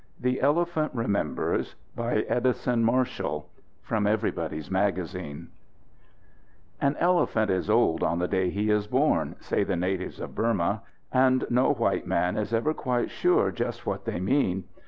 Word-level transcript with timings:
THE 0.19 0.39
ELEPHANT 0.41 0.95
REMEMBERS 0.95 1.75
By 1.95 2.23
EDISON 2.27 2.83
MARSHALL 2.83 3.47
From 3.83 4.07
Everybody's 4.07 4.71
Magazine 4.71 5.49
An 6.81 6.95
elephant 6.99 7.51
is 7.51 7.69
old 7.69 8.01
on 8.01 8.17
the 8.17 8.27
day 8.27 8.49
he 8.49 8.71
is 8.71 8.87
born, 8.87 9.35
say 9.41 9.63
the 9.63 9.75
natives 9.75 10.19
of 10.19 10.33
Burma, 10.33 10.81
and 11.13 11.45
no 11.51 11.73
white 11.73 12.07
man 12.07 12.35
is 12.35 12.51
ever 12.51 12.73
quite 12.73 13.11
sure 13.11 13.51
just 13.51 13.85
what 13.85 14.05
they 14.05 14.19
mean. 14.19 14.63